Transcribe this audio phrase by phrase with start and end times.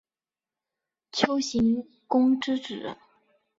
[1.11, 2.97] 丘行恭之子。